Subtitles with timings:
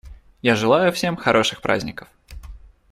[0.41, 2.07] Я желаю всем хороших праздников.